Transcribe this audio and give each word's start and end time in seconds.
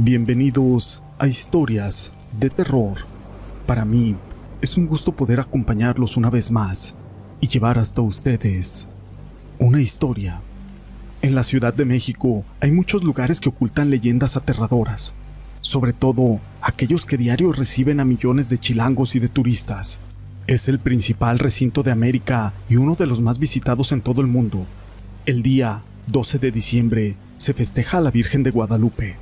Bienvenidos 0.00 1.02
a 1.18 1.26
Historias 1.26 2.12
de 2.38 2.50
Terror. 2.50 2.98
Para 3.66 3.84
mí 3.84 4.14
es 4.60 4.76
un 4.76 4.86
gusto 4.86 5.10
poder 5.10 5.40
acompañarlos 5.40 6.16
una 6.16 6.30
vez 6.30 6.52
más 6.52 6.94
y 7.40 7.48
llevar 7.48 7.78
hasta 7.78 8.00
ustedes 8.00 8.86
una 9.58 9.80
historia. 9.80 10.40
En 11.20 11.34
la 11.34 11.42
Ciudad 11.42 11.74
de 11.74 11.84
México 11.84 12.44
hay 12.60 12.70
muchos 12.70 13.02
lugares 13.02 13.40
que 13.40 13.48
ocultan 13.48 13.90
leyendas 13.90 14.36
aterradoras, 14.36 15.14
sobre 15.62 15.92
todo 15.92 16.38
aquellos 16.60 17.04
que 17.04 17.16
diario 17.16 17.50
reciben 17.50 17.98
a 17.98 18.04
millones 18.04 18.48
de 18.48 18.58
chilangos 18.58 19.16
y 19.16 19.18
de 19.18 19.28
turistas. 19.28 19.98
Es 20.46 20.68
el 20.68 20.78
principal 20.78 21.40
recinto 21.40 21.82
de 21.82 21.90
América 21.90 22.52
y 22.68 22.76
uno 22.76 22.94
de 22.94 23.06
los 23.06 23.20
más 23.20 23.40
visitados 23.40 23.90
en 23.90 24.02
todo 24.02 24.20
el 24.20 24.28
mundo. 24.28 24.64
El 25.26 25.42
día 25.42 25.82
12 26.06 26.38
de 26.38 26.52
diciembre 26.52 27.16
se 27.36 27.52
festeja 27.52 27.98
a 27.98 28.00
la 28.00 28.12
Virgen 28.12 28.44
de 28.44 28.52
Guadalupe 28.52 29.16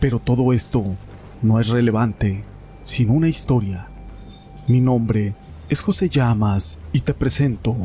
pero 0.00 0.18
todo 0.18 0.52
esto 0.52 0.82
no 1.42 1.60
es 1.60 1.68
relevante 1.68 2.42
sin 2.82 3.10
una 3.10 3.28
historia. 3.28 3.88
Mi 4.66 4.80
nombre 4.80 5.34
es 5.68 5.82
José 5.82 6.08
Llamas 6.08 6.78
y 6.92 7.00
te 7.00 7.14
presento 7.14 7.76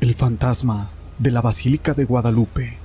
el 0.00 0.14
fantasma 0.14 0.90
de 1.18 1.30
la 1.30 1.42
Basílica 1.42 1.92
de 1.92 2.04
Guadalupe. 2.04 2.78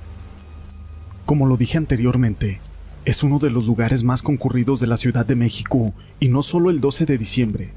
Como 1.24 1.46
lo 1.46 1.56
dije 1.56 1.78
anteriormente, 1.78 2.60
es 3.04 3.22
uno 3.22 3.38
de 3.38 3.50
los 3.50 3.64
lugares 3.64 4.04
más 4.04 4.22
concurridos 4.22 4.78
de 4.78 4.86
la 4.86 4.96
Ciudad 4.96 5.26
de 5.26 5.34
México 5.34 5.92
y 6.20 6.28
no 6.28 6.42
solo 6.42 6.70
el 6.70 6.80
12 6.80 7.06
de 7.06 7.18
diciembre. 7.18 7.70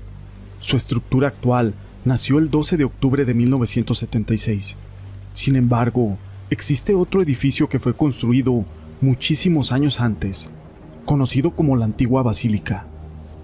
Su 0.59 0.75
estructura 0.77 1.29
actual 1.29 1.73
nació 2.03 2.39
el 2.39 2.49
12 2.51 2.77
de 2.77 2.83
octubre 2.83 3.25
de 3.25 3.33
1976. 3.33 4.77
Sin 5.33 5.55
embargo, 5.55 6.17
existe 6.49 6.93
otro 6.93 7.21
edificio 7.21 7.69
que 7.69 7.79
fue 7.79 7.95
construido 7.95 8.65
muchísimos 9.01 9.71
años 9.71 9.99
antes, 9.99 10.49
conocido 11.05 11.51
como 11.51 11.75
la 11.75 11.85
antigua 11.85 12.23
basílica. 12.23 12.87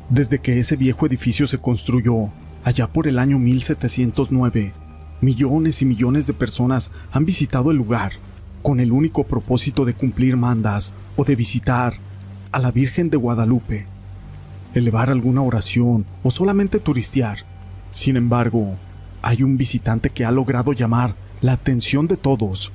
Desde 0.10 0.40
que 0.40 0.60
ese 0.60 0.76
viejo 0.76 1.06
edificio 1.06 1.48
se 1.48 1.58
construyó, 1.58 2.30
allá 2.64 2.88
por 2.88 3.08
el 3.08 3.20
año 3.20 3.40
1709, 3.40 4.74
millones 5.22 5.82
y 5.82 5.86
millones 5.86 6.28
de 6.28 6.34
personas 6.34 6.92
han 7.12 7.26
visitado 7.26 7.72
el 7.72 7.78
lugar 7.78 8.14
con 8.62 8.80
el 8.80 8.92
único 8.92 9.24
propósito 9.24 9.86
de 9.86 9.94
cumplir 9.94 10.38
mandas 10.38 10.94
o 11.16 11.24
de 11.24 11.36
visitar 11.36 11.96
a 12.52 12.60
la 12.60 12.72
Virgen 12.72 13.10
de 13.10 13.18
Guadalupe, 13.18 13.86
elevar 14.74 15.10
alguna 15.10 15.42
oración 15.42 16.06
o 16.24 16.32
solamente 16.32 16.80
turistear. 16.80 17.40
Sin 17.92 18.18
embargo, 18.18 18.76
hay 19.22 19.44
un 19.44 19.58
visitante 19.58 20.10
que 20.10 20.26
ha 20.26 20.32
logrado 20.32 20.74
llamar 20.74 21.16
la 21.42 21.54
atención 21.54 22.08
de 22.08 22.18
todos 22.18 22.72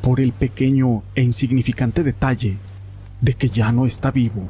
por 0.00 0.20
el 0.20 0.32
pequeño 0.32 1.02
e 1.14 1.22
insignificante 1.22 2.02
detalle 2.02 2.56
de 3.20 3.34
que 3.34 3.50
ya 3.50 3.72
no 3.72 3.86
está 3.86 4.10
vivo. 4.10 4.48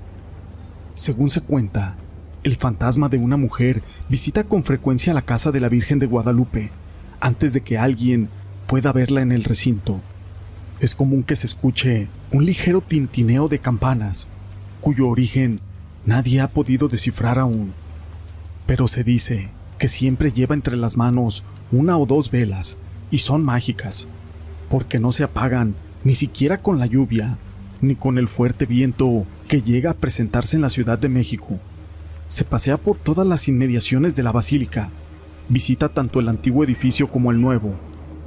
Según 0.94 1.30
se 1.30 1.40
cuenta, 1.40 1.96
el 2.42 2.56
fantasma 2.56 3.08
de 3.08 3.18
una 3.18 3.36
mujer 3.36 3.82
visita 4.08 4.44
con 4.44 4.64
frecuencia 4.64 5.12
la 5.12 5.22
casa 5.22 5.50
de 5.50 5.60
la 5.60 5.68
Virgen 5.68 5.98
de 5.98 6.06
Guadalupe 6.06 6.70
antes 7.20 7.52
de 7.52 7.60
que 7.60 7.78
alguien 7.78 8.28
pueda 8.66 8.92
verla 8.92 9.22
en 9.22 9.32
el 9.32 9.44
recinto. 9.44 10.00
Es 10.78 10.94
común 10.94 11.22
que 11.22 11.36
se 11.36 11.46
escuche 11.46 12.08
un 12.32 12.46
ligero 12.46 12.80
tintineo 12.80 13.48
de 13.48 13.58
campanas, 13.58 14.28
cuyo 14.80 15.08
origen 15.08 15.60
nadie 16.06 16.40
ha 16.40 16.48
podido 16.48 16.88
descifrar 16.88 17.38
aún. 17.38 17.72
Pero 18.66 18.88
se 18.88 19.04
dice 19.04 19.50
que 19.78 19.88
siempre 19.88 20.32
lleva 20.32 20.54
entre 20.54 20.76
las 20.76 20.96
manos 20.96 21.44
una 21.72 21.98
o 21.98 22.06
dos 22.06 22.30
velas 22.30 22.76
y 23.10 23.18
son 23.18 23.44
mágicas 23.44 24.06
porque 24.70 25.00
no 25.00 25.12
se 25.12 25.24
apagan 25.24 25.74
ni 26.04 26.14
siquiera 26.14 26.58
con 26.58 26.78
la 26.78 26.86
lluvia, 26.86 27.36
ni 27.82 27.96
con 27.96 28.16
el 28.16 28.28
fuerte 28.28 28.64
viento 28.64 29.24
que 29.48 29.60
llega 29.60 29.90
a 29.90 29.94
presentarse 29.94 30.56
en 30.56 30.62
la 30.62 30.70
Ciudad 30.70 30.98
de 30.98 31.10
México. 31.10 31.58
Se 32.28 32.44
pasea 32.44 32.78
por 32.78 32.96
todas 32.96 33.26
las 33.26 33.48
inmediaciones 33.48 34.14
de 34.14 34.22
la 34.22 34.32
basílica, 34.32 34.90
visita 35.48 35.88
tanto 35.88 36.20
el 36.20 36.28
antiguo 36.28 36.64
edificio 36.64 37.10
como 37.10 37.32
el 37.32 37.40
nuevo, 37.40 37.74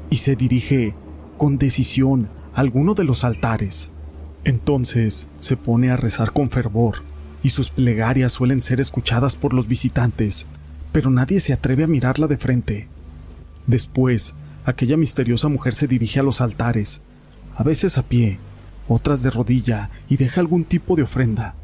y 0.09 0.17
se 0.17 0.35
dirige 0.35 0.93
con 1.37 1.57
decisión 1.57 2.27
a 2.53 2.59
alguno 2.59 2.93
de 2.93 3.05
los 3.05 3.23
altares. 3.23 3.89
Entonces 4.43 5.27
se 5.39 5.55
pone 5.55 5.89
a 5.89 5.97
rezar 5.97 6.33
con 6.33 6.49
fervor, 6.49 6.95
y 7.41 7.49
sus 7.49 7.69
plegarias 7.69 8.33
suelen 8.33 8.61
ser 8.61 8.81
escuchadas 8.81 9.37
por 9.37 9.53
los 9.53 9.67
visitantes, 9.67 10.45
pero 10.91 11.09
nadie 11.09 11.39
se 11.39 11.53
atreve 11.53 11.85
a 11.85 11.87
mirarla 11.87 12.27
de 12.27 12.37
frente. 12.37 12.87
Después 13.65 14.33
aquella 14.65 14.97
misteriosa 14.97 15.47
mujer 15.47 15.73
se 15.73 15.87
dirige 15.87 16.19
a 16.19 16.23
los 16.23 16.41
altares, 16.41 17.01
a 17.55 17.63
veces 17.63 17.97
a 17.97 18.03
pie, 18.03 18.39
otras 18.87 19.23
de 19.23 19.29
rodilla, 19.29 19.89
y 20.09 20.17
deja 20.17 20.41
algún 20.41 20.63
tipo 20.63 20.95
de 20.95 21.03
ofrenda. 21.03 21.55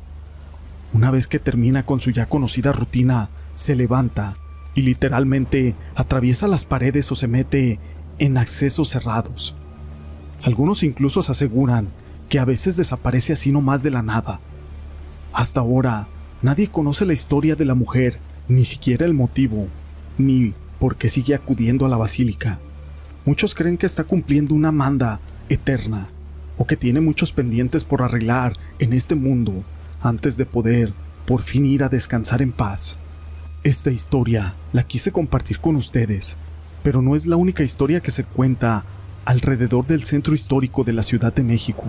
Una 0.93 1.11
vez 1.11 1.27
que 1.27 1.39
termina 1.39 1.85
con 1.85 2.01
su 2.01 2.11
ya 2.11 2.27
conocida 2.27 2.71
rutina, 2.71 3.29
se 3.53 3.75
levanta 3.75 4.37
y 4.75 4.81
literalmente 4.81 5.75
atraviesa 5.95 6.47
las 6.47 6.65
paredes 6.65 7.11
o 7.11 7.15
se 7.15 7.27
mete 7.27 7.79
en 8.17 8.37
accesos 8.37 8.89
cerrados. 8.89 9.55
Algunos 10.41 10.83
incluso 10.83 11.19
aseguran 11.19 11.89
que 12.29 12.39
a 12.39 12.45
veces 12.45 12.77
desaparece 12.77 13.33
así 13.33 13.51
nomás 13.51 13.83
de 13.83 13.91
la 13.91 14.01
nada. 14.01 14.39
Hasta 15.33 15.59
ahora, 15.59 16.07
nadie 16.41 16.69
conoce 16.69 17.05
la 17.05 17.13
historia 17.13 17.55
de 17.55 17.65
la 17.65 17.75
mujer, 17.75 18.19
ni 18.47 18.65
siquiera 18.65 19.05
el 19.05 19.13
motivo, 19.13 19.67
ni 20.17 20.53
por 20.79 20.95
qué 20.95 21.09
sigue 21.09 21.35
acudiendo 21.35 21.85
a 21.85 21.89
la 21.89 21.97
basílica. 21.97 22.59
Muchos 23.29 23.53
creen 23.53 23.77
que 23.77 23.85
está 23.85 24.05
cumpliendo 24.05 24.55
una 24.55 24.71
manda 24.71 25.19
eterna 25.49 26.07
o 26.57 26.65
que 26.65 26.75
tiene 26.75 26.99
muchos 26.99 27.31
pendientes 27.31 27.83
por 27.83 28.01
arreglar 28.01 28.57
en 28.79 28.91
este 28.91 29.13
mundo 29.13 29.63
antes 30.01 30.35
de 30.35 30.47
poder 30.47 30.93
por 31.27 31.43
fin 31.43 31.63
ir 31.63 31.83
a 31.83 31.89
descansar 31.89 32.41
en 32.41 32.51
paz. 32.51 32.97
Esta 33.63 33.91
historia 33.91 34.55
la 34.73 34.81
quise 34.81 35.11
compartir 35.11 35.59
con 35.59 35.75
ustedes, 35.75 36.37
pero 36.81 37.03
no 37.03 37.15
es 37.15 37.27
la 37.27 37.35
única 37.35 37.61
historia 37.61 37.99
que 37.99 38.09
se 38.09 38.23
cuenta 38.23 38.83
alrededor 39.25 39.85
del 39.85 40.05
centro 40.05 40.33
histórico 40.33 40.83
de 40.83 40.93
la 40.93 41.03
Ciudad 41.03 41.31
de 41.31 41.43
México. 41.43 41.83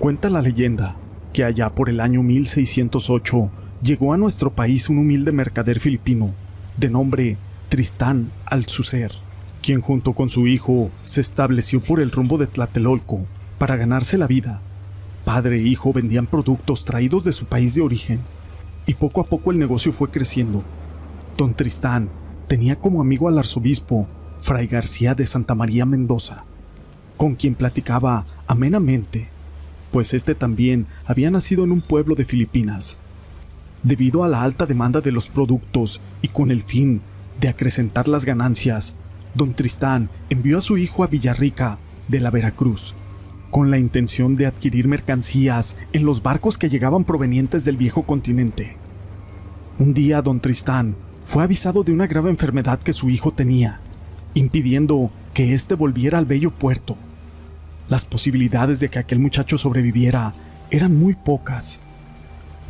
Cuenta 0.00 0.30
la 0.30 0.42
leyenda 0.42 0.96
que 1.32 1.44
allá 1.44 1.70
por 1.70 1.88
el 1.88 2.00
año 2.00 2.24
1608 2.24 3.50
llegó 3.84 4.12
a 4.12 4.16
nuestro 4.16 4.50
país 4.50 4.88
un 4.88 4.98
humilde 4.98 5.30
mercader 5.30 5.78
filipino 5.78 6.34
de 6.76 6.90
nombre 6.90 7.36
Tristán 7.68 8.32
Alzucer 8.46 9.25
quien 9.66 9.80
junto 9.80 10.12
con 10.12 10.30
su 10.30 10.46
hijo 10.46 10.92
se 11.04 11.20
estableció 11.20 11.80
por 11.80 11.98
el 11.98 12.12
rumbo 12.12 12.38
de 12.38 12.46
Tlatelolco 12.46 13.22
para 13.58 13.74
ganarse 13.74 14.16
la 14.16 14.28
vida. 14.28 14.62
Padre 15.24 15.56
e 15.56 15.62
hijo 15.62 15.92
vendían 15.92 16.28
productos 16.28 16.84
traídos 16.84 17.24
de 17.24 17.32
su 17.32 17.46
país 17.46 17.74
de 17.74 17.80
origen, 17.80 18.20
y 18.86 18.94
poco 18.94 19.20
a 19.20 19.24
poco 19.24 19.50
el 19.50 19.58
negocio 19.58 19.92
fue 19.92 20.08
creciendo. 20.08 20.62
Don 21.36 21.52
Tristán 21.52 22.08
tenía 22.46 22.76
como 22.76 23.00
amigo 23.00 23.28
al 23.28 23.40
arzobispo 23.40 24.06
Fray 24.40 24.68
García 24.68 25.16
de 25.16 25.26
Santa 25.26 25.56
María 25.56 25.84
Mendoza, 25.84 26.44
con 27.16 27.34
quien 27.34 27.56
platicaba 27.56 28.24
amenamente, 28.46 29.26
pues 29.90 30.14
este 30.14 30.36
también 30.36 30.86
había 31.06 31.28
nacido 31.28 31.64
en 31.64 31.72
un 31.72 31.80
pueblo 31.80 32.14
de 32.14 32.24
Filipinas. 32.24 32.98
Debido 33.82 34.22
a 34.22 34.28
la 34.28 34.44
alta 34.44 34.64
demanda 34.64 35.00
de 35.00 35.10
los 35.10 35.26
productos 35.26 36.00
y 36.22 36.28
con 36.28 36.52
el 36.52 36.62
fin 36.62 37.00
de 37.40 37.48
acrecentar 37.48 38.06
las 38.06 38.24
ganancias, 38.24 38.94
don 39.36 39.52
Tristán 39.52 40.08
envió 40.30 40.58
a 40.58 40.62
su 40.62 40.78
hijo 40.78 41.04
a 41.04 41.08
Villarrica, 41.08 41.78
de 42.08 42.20
la 42.20 42.30
Veracruz, 42.30 42.94
con 43.50 43.70
la 43.70 43.78
intención 43.78 44.34
de 44.34 44.46
adquirir 44.46 44.88
mercancías 44.88 45.76
en 45.92 46.06
los 46.06 46.22
barcos 46.22 46.56
que 46.56 46.70
llegaban 46.70 47.04
provenientes 47.04 47.64
del 47.64 47.76
viejo 47.76 48.04
continente. 48.04 48.76
Un 49.78 49.92
día 49.92 50.22
don 50.22 50.40
Tristán 50.40 50.96
fue 51.22 51.42
avisado 51.42 51.82
de 51.82 51.92
una 51.92 52.06
grave 52.06 52.30
enfermedad 52.30 52.78
que 52.80 52.94
su 52.94 53.10
hijo 53.10 53.32
tenía, 53.32 53.80
impidiendo 54.34 55.10
que 55.34 55.52
éste 55.52 55.74
volviera 55.74 56.16
al 56.16 56.24
bello 56.24 56.50
puerto. 56.50 56.96
Las 57.88 58.04
posibilidades 58.04 58.80
de 58.80 58.88
que 58.88 59.00
aquel 59.00 59.18
muchacho 59.18 59.58
sobreviviera 59.58 60.32
eran 60.70 60.96
muy 60.96 61.14
pocas. 61.14 61.78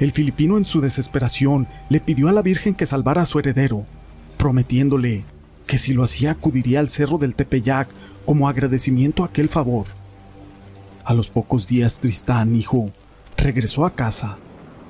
El 0.01 0.13
filipino 0.13 0.59
en 0.59 0.65
su 0.65 0.81
desesperación 0.81 1.69
le 1.91 2.01
pidió 2.01 2.29
a 2.29 2.33
la 2.33 2.43
Virgen 2.43 2.75
que 2.75 2.87
salvara 2.87 3.23
a 3.23 3.27
su 3.27 3.39
heredero, 3.39 3.85
prometiéndole 4.37 5.25
que 5.67 5.79
si 5.79 5.93
lo 5.93 6.05
hacía 6.05 6.33
acudiría 6.33 6.81
al 6.81 6.91
cerro 6.91 7.19
del 7.19 7.35
Tepeyac 7.35 7.89
como 8.25 8.49
agradecimiento 8.49 9.23
a 9.23 9.27
aquel 9.27 9.49
favor. 9.49 9.87
A 11.05 11.15
los 11.15 11.29
pocos 11.29 11.67
días 11.69 12.01
Tristán, 12.01 12.55
hijo, 12.57 12.91
regresó 13.37 13.85
a 13.85 13.95
casa, 13.95 14.39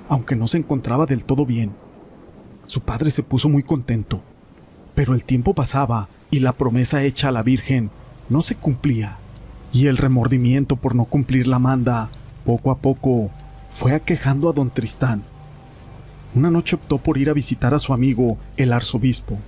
aunque 0.09 0.37
no 0.37 0.47
se 0.47 0.59
encontraba 0.59 1.07
del 1.07 1.25
todo 1.25 1.45
bien. 1.47 1.73
Su 2.67 2.81
padre 2.81 3.11
se 3.11 3.23
puso 3.23 3.49
muy 3.49 3.63
contento, 3.63 4.23
pero 4.95 5.15
el 5.15 5.25
tiempo 5.25 5.55
pasaba 5.55 6.09
y 6.31 6.41
la 6.41 6.53
promesa 6.53 7.03
hecha 7.03 7.29
a 7.29 7.33
la 7.33 7.43
Virgen 7.43 7.91
no 8.29 8.43
se 8.43 8.57
cumplía, 8.57 9.19
y 9.73 9.87
el 9.87 9.97
remordimiento 9.97 10.77
por 10.77 10.95
no 10.95 11.05
cumplir 11.05 11.47
la 11.47 11.59
manda, 11.59 12.11
poco 12.45 12.71
a 12.71 12.79
poco, 12.79 13.31
fue 13.69 13.93
aquejando 13.93 14.49
a 14.49 14.53
don 14.53 14.71
Tristán. 14.71 15.23
Una 16.35 16.51
noche 16.51 16.77
optó 16.77 16.99
por 16.99 17.19
ir 17.19 17.31
a 17.31 17.35
visitar 17.35 17.75
a 17.75 17.79
su 17.79 17.93
amigo, 17.93 18.37
el 18.57 18.73
arzobispo, 18.73 19.39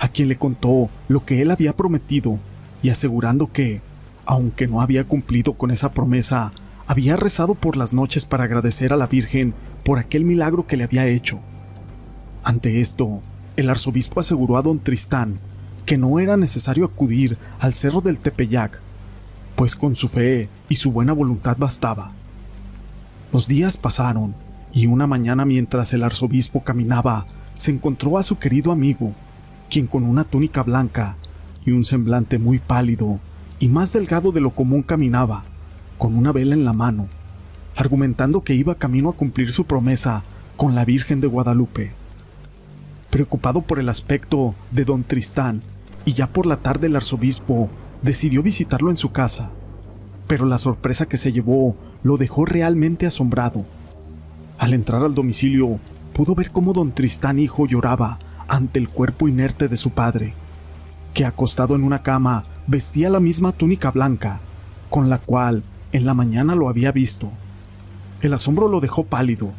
a 0.00 0.08
quien 0.08 0.28
le 0.28 0.36
contó 0.36 0.88
lo 1.08 1.24
que 1.24 1.42
él 1.42 1.50
había 1.50 1.76
prometido 1.76 2.38
y 2.82 2.88
asegurando 2.88 3.52
que, 3.52 3.82
aunque 4.24 4.66
no 4.66 4.80
había 4.80 5.04
cumplido 5.04 5.52
con 5.52 5.70
esa 5.70 5.92
promesa, 5.92 6.50
había 6.86 7.16
rezado 7.16 7.54
por 7.54 7.76
las 7.76 7.92
noches 7.92 8.24
para 8.24 8.44
agradecer 8.44 8.92
a 8.92 8.96
la 8.96 9.06
Virgen 9.06 9.54
por 9.84 9.98
aquel 9.98 10.24
milagro 10.24 10.66
que 10.66 10.76
le 10.76 10.84
había 10.84 11.06
hecho. 11.06 11.38
Ante 12.42 12.80
esto, 12.80 13.20
el 13.56 13.68
arzobispo 13.68 14.20
aseguró 14.20 14.56
a 14.56 14.62
don 14.62 14.80
Tristán 14.80 15.38
que 15.84 15.98
no 15.98 16.18
era 16.18 16.36
necesario 16.36 16.84
acudir 16.84 17.36
al 17.58 17.74
cerro 17.74 18.00
del 18.00 18.18
Tepeyac, 18.18 18.80
pues 19.54 19.76
con 19.76 19.94
su 19.94 20.08
fe 20.08 20.48
y 20.68 20.76
su 20.76 20.92
buena 20.92 21.12
voluntad 21.12 21.56
bastaba. 21.58 22.12
Los 23.32 23.48
días 23.48 23.76
pasaron 23.76 24.34
y 24.72 24.86
una 24.86 25.06
mañana 25.06 25.44
mientras 25.44 25.92
el 25.92 26.02
arzobispo 26.02 26.64
caminaba, 26.64 27.26
se 27.54 27.70
encontró 27.70 28.18
a 28.18 28.22
su 28.22 28.38
querido 28.38 28.72
amigo, 28.72 29.12
quien 29.70 29.86
con 29.86 30.02
una 30.02 30.24
túnica 30.24 30.62
blanca 30.62 31.16
y 31.64 31.70
un 31.70 31.84
semblante 31.84 32.38
muy 32.38 32.58
pálido 32.58 33.20
y 33.58 33.68
más 33.68 33.92
delgado 33.92 34.32
de 34.32 34.40
lo 34.40 34.50
común 34.50 34.82
caminaba, 34.82 35.44
con 35.96 36.16
una 36.16 36.32
vela 36.32 36.54
en 36.54 36.64
la 36.64 36.72
mano, 36.72 37.08
argumentando 37.76 38.42
que 38.42 38.54
iba 38.54 38.74
camino 38.74 39.08
a 39.10 39.12
cumplir 39.14 39.52
su 39.52 39.64
promesa 39.64 40.24
con 40.56 40.74
la 40.74 40.84
Virgen 40.84 41.20
de 41.20 41.28
Guadalupe. 41.28 41.92
Preocupado 43.10 43.62
por 43.62 43.78
el 43.78 43.88
aspecto 43.88 44.54
de 44.70 44.84
don 44.84 45.04
Tristán, 45.04 45.62
y 46.04 46.14
ya 46.14 46.26
por 46.26 46.46
la 46.46 46.56
tarde 46.56 46.88
el 46.88 46.96
arzobispo 46.96 47.68
decidió 48.02 48.42
visitarlo 48.42 48.90
en 48.90 48.96
su 48.96 49.12
casa, 49.12 49.50
pero 50.26 50.46
la 50.46 50.58
sorpresa 50.58 51.06
que 51.06 51.18
se 51.18 51.32
llevó 51.32 51.76
lo 52.02 52.16
dejó 52.16 52.44
realmente 52.44 53.06
asombrado. 53.06 53.66
Al 54.58 54.72
entrar 54.72 55.02
al 55.04 55.14
domicilio, 55.14 55.78
pudo 56.14 56.34
ver 56.34 56.50
cómo 56.50 56.72
don 56.72 56.92
Tristán 56.92 57.38
hijo 57.38 57.66
lloraba 57.66 58.18
ante 58.50 58.80
el 58.80 58.88
cuerpo 58.88 59.28
inerte 59.28 59.68
de 59.68 59.76
su 59.76 59.90
padre, 59.90 60.34
que 61.14 61.24
acostado 61.24 61.76
en 61.76 61.84
una 61.84 62.02
cama 62.02 62.46
vestía 62.66 63.08
la 63.08 63.20
misma 63.20 63.52
túnica 63.52 63.92
blanca, 63.92 64.40
con 64.90 65.08
la 65.08 65.18
cual 65.18 65.62
en 65.92 66.04
la 66.04 66.14
mañana 66.14 66.56
lo 66.56 66.68
había 66.68 66.90
visto. 66.90 67.30
El 68.20 68.34
asombro 68.34 68.66
lo 68.66 68.80
dejó 68.80 69.04
pálido, 69.04 69.52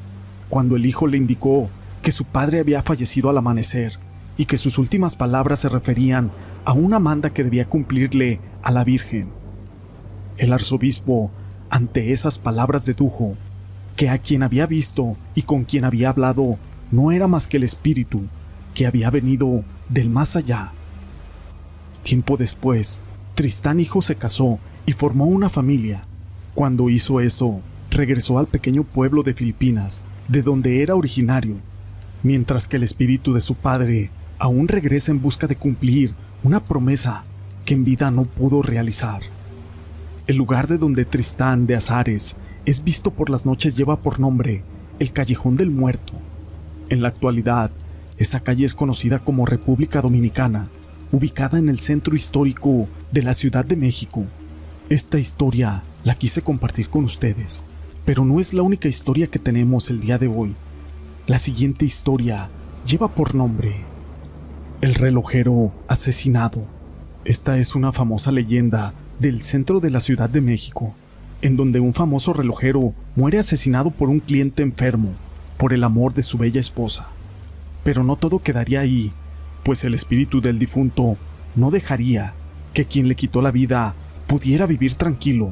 cuando 0.50 0.76
el 0.76 0.86
hijo 0.86 1.08
le 1.08 1.18
indicó 1.18 1.70
que 2.02 2.12
su 2.12 2.26
padre 2.26 2.60
había 2.60 2.84
fallecido 2.84 3.30
al 3.30 3.38
amanecer 3.38 3.98
y 4.36 4.44
que 4.44 4.58
sus 4.58 4.78
últimas 4.78 5.16
palabras 5.16 5.60
se 5.60 5.70
referían 5.70 6.30
a 6.66 6.74
una 6.74 7.00
manda 7.00 7.30
que 7.30 7.46
debía 7.46 7.70
cumplirle 7.70 8.42
a 8.62 8.72
la 8.72 8.84
Virgen. 8.84 9.30
El 10.36 10.52
arzobispo, 10.52 11.32
ante 11.70 12.12
esas 12.12 12.38
palabras 12.38 12.86
dedujo 12.86 13.36
que 13.96 14.10
a 14.10 14.18
quien 14.18 14.44
había 14.44 14.66
visto 14.66 15.14
y 15.34 15.44
con 15.44 15.64
quien 15.64 15.86
había 15.86 16.10
hablado 16.10 16.58
no 16.92 17.14
era 17.14 17.28
más 17.28 17.48
que 17.48 17.56
el 17.56 17.64
espíritu 17.64 18.24
que 18.82 18.88
había 18.88 19.12
venido 19.12 19.64
del 19.90 20.10
más 20.10 20.36
allá. 20.36 20.72
Tiempo 22.02 22.36
después, 22.36 23.00
Tristán 23.36 23.80
hijo 23.80 24.02
se 24.02 24.16
casó 24.16 24.58
y 24.88 24.94
formó 24.94 25.26
una 25.26 25.52
familia. 25.52 26.02
Cuando 26.56 26.90
hizo 26.90 27.20
eso, 27.20 27.62
regresó 27.92 28.40
al 28.40 28.48
pequeño 28.48 28.84
pueblo 28.84 29.22
de 29.22 29.36
Filipinas, 29.36 30.02
de 30.30 30.42
donde 30.42 30.82
era 30.82 30.96
originario, 30.96 31.58
mientras 32.24 32.68
que 32.68 32.78
el 32.78 32.82
espíritu 32.82 33.34
de 33.34 33.42
su 33.42 33.54
padre 33.54 34.10
aún 34.40 34.68
regresa 34.68 35.12
en 35.12 35.22
busca 35.22 35.46
de 35.46 35.58
cumplir 35.58 36.16
una 36.44 36.60
promesa 36.60 37.24
que 37.66 37.76
en 37.76 37.86
vida 37.86 38.10
no 38.10 38.24
pudo 38.24 38.64
realizar. 38.64 39.22
El 40.26 40.38
lugar 40.38 40.68
de 40.68 40.80
donde 40.80 41.06
Tristán 41.06 41.68
de 41.68 41.76
Azares 41.76 42.36
es 42.66 42.84
visto 42.84 43.12
por 43.12 43.30
las 43.30 43.46
noches 43.46 43.76
lleva 43.76 43.98
por 43.98 44.20
nombre 44.20 44.64
el 44.98 45.12
Callejón 45.12 45.56
del 45.56 45.70
Muerto. 45.70 46.14
En 46.90 47.04
la 47.04 47.10
actualidad, 47.10 47.70
esa 48.18 48.42
calle 48.42 48.66
es 48.66 48.74
conocida 48.74 49.20
como 49.20 49.46
República 49.46 50.02
Dominicana, 50.02 50.70
ubicada 51.12 51.58
en 51.58 51.70
el 51.70 51.80
centro 51.80 52.16
histórico 52.16 52.88
de 53.12 53.24
la 53.24 53.34
Ciudad 53.34 53.66
de 53.66 53.76
México. 53.76 54.26
Esta 54.90 55.20
historia 55.20 55.84
la 56.04 56.16
quise 56.16 56.42
compartir 56.42 56.90
con 56.90 57.04
ustedes, 57.04 57.64
pero 58.06 58.26
no 58.26 58.40
es 58.40 58.54
la 58.54 58.62
única 58.62 58.88
historia 58.88 59.28
que 59.28 59.40
tenemos 59.40 59.90
el 59.90 60.00
día 60.00 60.18
de 60.18 60.28
hoy. 60.28 60.56
La 61.28 61.40
siguiente 61.40 61.86
historia 61.86 62.50
lleva 62.86 63.10
por 63.10 63.36
nombre 63.36 63.76
El 64.82 64.96
relojero 64.96 65.72
asesinado. 65.88 66.66
Esta 67.26 67.58
es 67.58 67.76
una 67.76 67.92
famosa 67.92 68.32
leyenda 68.32 68.94
del 69.20 69.44
centro 69.44 69.80
de 69.80 69.92
la 69.92 70.02
Ciudad 70.02 70.30
de 70.30 70.42
México, 70.42 70.96
en 71.42 71.56
donde 71.56 71.80
un 71.80 71.94
famoso 71.94 72.34
relojero 72.34 72.94
muere 73.16 73.38
asesinado 73.38 73.92
por 73.92 74.10
un 74.10 74.20
cliente 74.20 74.64
enfermo 74.64 75.10
por 75.58 75.74
el 75.74 75.84
amor 75.84 76.16
de 76.16 76.24
su 76.24 76.40
bella 76.40 76.60
esposa. 76.60 77.08
Pero 77.84 78.04
no 78.04 78.16
todo 78.16 78.40
quedaría 78.40 78.82
ahí, 78.82 79.12
pues 79.64 79.84
el 79.84 79.94
espíritu 79.94 80.42
del 80.42 80.60
difunto 80.60 81.18
no 81.56 81.70
dejaría 81.70 82.34
que 82.74 82.86
quien 82.86 83.08
le 83.08 83.16
quitó 83.16 83.42
la 83.42 83.52
vida 83.52 83.96
pudiera 84.28 84.66
vivir 84.66 84.96
tranquilo. 84.96 85.52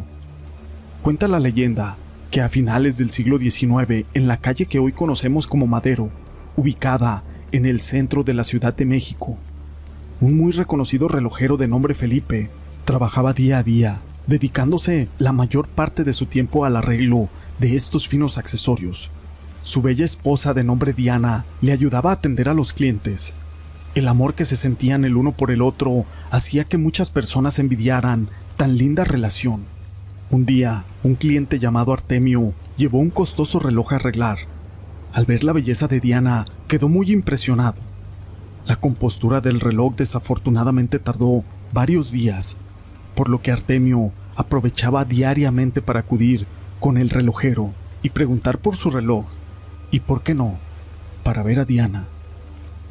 Cuenta 1.02 1.28
la 1.28 1.40
leyenda 1.40 1.98
que 2.32 2.42
a 2.42 2.50
finales 2.50 2.98
del 2.98 3.10
siglo 3.10 3.40
XIX, 3.40 4.06
en 4.14 4.28
la 4.28 4.38
calle 4.38 4.68
que 4.68 4.80
hoy 4.80 4.92
conocemos 4.92 5.48
como 5.48 5.68
Madero, 5.68 6.10
ubicada 6.56 7.24
en 7.52 7.66
el 7.66 7.82
centro 7.82 8.24
de 8.24 8.34
la 8.34 8.44
Ciudad 8.44 8.76
de 8.76 8.86
México, 8.86 9.38
un 10.22 10.38
muy 10.38 10.52
reconocido 10.52 11.08
relojero 11.08 11.58
de 11.58 11.68
nombre 11.68 11.96
Felipe 11.96 12.50
trabajaba 12.86 13.34
día 13.34 13.60
a 13.60 13.64
día, 13.64 14.02
dedicándose 14.28 15.10
la 15.18 15.32
mayor 15.32 15.68
parte 15.68 16.04
de 16.04 16.14
su 16.14 16.26
tiempo 16.26 16.66
al 16.66 16.76
arreglo 16.76 17.30
de 17.60 17.76
estos 17.76 18.08
finos 18.08 18.38
accesorios. 18.38 19.10
Su 19.70 19.84
bella 19.84 20.04
esposa 20.04 20.56
de 20.56 20.64
nombre 20.64 20.94
Diana 20.94 21.46
le 21.62 21.72
ayudaba 21.72 22.10
a 22.10 22.14
atender 22.14 22.50
a 22.50 22.56
los 22.56 22.74
clientes. 22.74 23.36
El 23.94 24.08
amor 24.08 24.34
que 24.34 24.44
se 24.44 24.56
sentían 24.56 25.06
el 25.06 25.16
uno 25.16 25.32
por 25.32 25.52
el 25.52 25.62
otro 25.62 26.06
hacía 26.32 26.64
que 26.64 26.80
muchas 26.80 27.12
personas 27.12 27.60
envidiaran 27.60 28.30
tan 28.58 28.78
linda 28.78 29.04
relación. 29.04 29.66
Un 30.32 30.48
día, 30.48 30.86
un 31.04 31.14
cliente 31.14 31.60
llamado 31.60 31.94
Artemio 31.94 32.54
llevó 32.78 32.98
un 32.98 33.12
costoso 33.12 33.60
reloj 33.60 33.94
a 33.94 33.98
arreglar. 33.98 34.40
Al 35.14 35.28
ver 35.28 35.44
la 35.44 35.54
belleza 35.54 35.88
de 35.88 36.00
Diana, 36.00 36.46
quedó 36.68 36.90
muy 36.90 37.12
impresionado. 37.12 37.78
La 38.66 38.78
compostura 38.78 39.40
del 39.40 39.60
reloj 39.60 39.94
desafortunadamente 39.98 40.98
tardó 40.98 41.44
varios 41.72 42.12
días, 42.12 42.56
por 43.14 43.30
lo 43.30 43.40
que 43.44 43.52
Artemio 43.52 44.10
aprovechaba 44.36 45.06
diariamente 45.06 45.84
para 45.84 46.00
acudir 46.00 46.48
con 46.80 46.98
el 46.98 47.12
relojero 47.12 47.70
y 48.02 48.10
preguntar 48.10 48.58
por 48.58 48.76
su 48.76 48.90
reloj, 48.90 49.26
y 49.92 50.02
por 50.02 50.24
qué 50.24 50.34
no, 50.34 50.58
para 51.24 51.44
ver 51.44 51.60
a 51.60 51.66
Diana. 51.66 52.06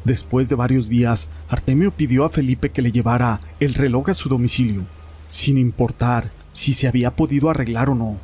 Después 0.03 0.49
de 0.49 0.55
varios 0.55 0.89
días, 0.89 1.27
Artemio 1.49 1.91
pidió 1.91 2.25
a 2.25 2.29
Felipe 2.29 2.69
que 2.69 2.81
le 2.81 2.91
llevara 2.91 3.39
el 3.59 3.73
reloj 3.73 4.09
a 4.09 4.13
su 4.13 4.29
domicilio, 4.29 4.83
sin 5.29 5.57
importar 5.57 6.31
si 6.51 6.73
se 6.73 6.87
había 6.87 7.15
podido 7.15 7.49
arreglar 7.49 7.89
o 7.89 7.95
no. 7.95 8.17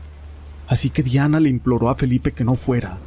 Así 0.67 0.89
que 0.89 1.03
Diana 1.03 1.39
le 1.39 1.49
imploró 1.49 1.89
a 1.89 1.95
Felipe 1.95 2.31
que 2.31 2.43
no 2.43 2.55
fuera, 2.55 2.97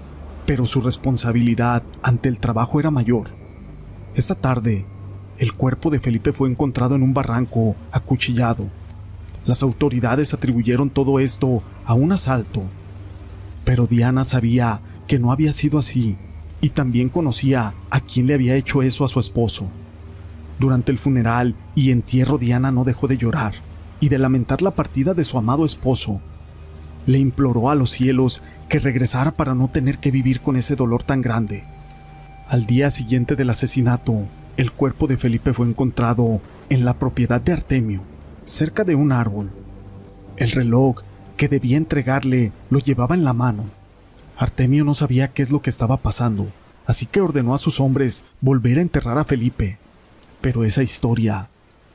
pero 0.47 0.67
su 0.67 0.81
responsabilidad 0.81 1.83
ante 2.03 2.29
el 2.29 2.39
trabajo 2.39 2.79
era 2.79 2.91
mayor. 2.91 3.31
Esa 4.15 4.35
tarde, 4.35 4.85
el 5.39 5.55
cuerpo 5.55 5.91
de 5.91 6.01
Felipe 6.01 6.33
fue 6.33 6.49
encontrado 6.49 6.95
en 6.95 7.03
un 7.03 7.15
barranco, 7.15 7.75
acuchillado. 7.91 8.69
Las 9.47 9.63
autoridades 9.63 10.35
atribuyeron 10.35 10.91
todo 10.91 11.21
esto 11.21 11.63
a 11.85 11.95
un 11.95 12.13
asalto, 12.13 12.65
pero 13.65 13.87
Diana 13.87 14.25
sabía 14.25 14.81
que 15.09 15.19
no 15.19 15.33
había 15.33 15.53
sido 15.53 15.79
así 15.81 16.17
y 16.61 16.71
también 16.71 17.09
conocía 17.09 17.75
a 17.91 18.01
quien 18.01 18.27
le 18.27 18.35
había 18.35 18.55
hecho 18.55 18.83
eso 18.83 19.05
a 19.05 19.09
su 19.09 19.19
esposo. 19.19 19.67
Durante 20.59 20.93
el 20.93 20.99
funeral 20.99 21.55
y 21.75 21.91
entierro 21.91 22.39
Diana 22.39 22.71
no 22.71 22.85
dejó 22.85 23.09
de 23.09 23.17
llorar 23.17 23.55
y 24.01 24.09
de 24.09 24.19
lamentar 24.19 24.63
la 24.63 24.73
partida 24.73 25.15
de 25.15 25.25
su 25.25 25.39
amado 25.39 25.65
esposo. 25.65 26.21
Le 27.07 27.19
imploró 27.19 27.71
a 27.71 27.75
los 27.75 27.91
cielos 27.91 28.43
que 28.69 28.79
regresara 28.79 29.33
para 29.33 29.55
no 29.55 29.69
tener 29.69 29.99
que 29.99 30.11
vivir 30.11 30.41
con 30.41 30.57
ese 30.57 30.77
dolor 30.77 31.03
tan 31.03 31.23
grande. 31.23 31.65
Al 32.49 32.67
día 32.67 32.91
siguiente 32.91 33.35
del 33.35 33.51
asesinato, 33.51 34.25
el 34.57 34.73
cuerpo 34.73 35.07
de 35.07 35.17
Felipe 35.17 35.53
fue 35.53 35.67
encontrado 35.67 36.41
en 36.69 36.85
la 36.85 36.95
propiedad 36.95 37.41
de 37.41 37.53
Artemio, 37.53 38.03
cerca 38.45 38.85
de 38.85 38.95
un 38.95 39.13
árbol. 39.13 39.51
El 40.37 40.51
reloj 40.51 41.03
que 41.37 41.49
debía 41.49 41.77
entregarle 41.77 42.53
lo 42.69 42.81
llevaba 42.81 43.15
en 43.15 43.25
la 43.25 43.33
mano. 43.33 43.65
Artemio 44.39 44.85
no 44.85 44.95
sabía 44.95 45.33
qué 45.33 45.43
es 45.43 45.51
lo 45.51 45.63
que 45.63 45.71
estaba 45.71 45.97
pasando, 45.97 46.47
así 46.87 47.07
que 47.07 47.21
ordenó 47.21 47.55
a 47.55 47.59
sus 47.59 47.81
hombres 47.81 48.23
volver 48.41 48.79
a 48.79 48.83
enterrar 48.83 49.19
a 49.19 49.25
Felipe. 49.25 49.79
Pero 50.41 50.63
esa 50.63 50.85
historia 50.85 51.49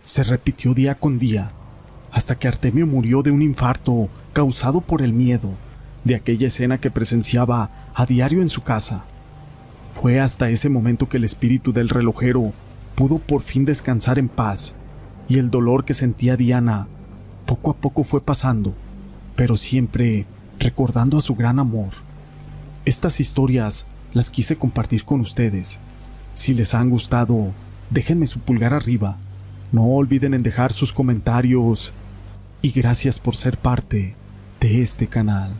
se 0.04 0.26
repitió 0.26 0.74
día 0.74 0.96
con 0.96 1.20
día 1.20 1.52
hasta 2.12 2.38
que 2.38 2.50
Artemio 2.50 2.86
murió 2.86 3.24
de 3.24 3.32
un 3.32 3.42
infarto 3.42 4.10
causado 4.34 4.82
por 4.82 5.02
el 5.02 5.14
miedo 5.14 5.52
de 6.04 6.16
aquella 6.16 6.48
escena 6.48 6.80
que 6.80 6.92
presenciaba 6.92 7.72
a 7.96 8.06
diario 8.06 8.42
en 8.42 8.50
su 8.50 8.62
casa. 8.62 9.06
Fue 10.00 10.20
hasta 10.20 10.50
ese 10.50 10.68
momento 10.68 11.08
que 11.08 11.18
el 11.18 11.24
espíritu 11.24 11.72
del 11.72 11.88
relojero 11.88 12.52
pudo 12.96 13.20
por 13.20 13.42
fin 13.42 13.64
descansar 13.64 14.20
en 14.20 14.28
paz 14.28 14.76
y 15.30 15.38
el 15.40 15.50
dolor 15.50 15.86
que 15.86 15.94
sentía 15.94 16.36
Diana 16.36 16.88
poco 17.46 17.72
a 17.72 17.76
poco 17.76 18.04
fue 18.04 18.20
pasando, 18.22 18.74
pero 19.38 19.56
siempre 19.56 20.26
recordando 20.60 21.18
a 21.18 21.22
su 21.22 21.36
gran 21.36 21.58
amor. 21.58 21.94
Estas 22.86 23.22
historias 23.22 23.86
las 24.13 24.30
quise 24.30 24.58
compartir 24.58 25.06
con 25.06 25.22
ustedes. 25.22 25.80
Si 26.36 26.54
les 26.54 26.74
han 26.74 26.90
gustado, 26.90 27.54
déjenme 27.90 28.28
su 28.28 28.40
pulgar 28.40 28.74
arriba. 28.74 29.18
No 29.72 29.86
olviden 29.86 30.34
en 30.34 30.44
dejar 30.44 30.74
sus 30.74 30.92
comentarios 30.92 31.94
y 32.62 32.72
gracias 32.72 33.20
por 33.20 33.38
ser 33.38 33.58
parte 33.58 34.16
de 34.60 34.82
este 34.82 35.08
canal. 35.08 35.54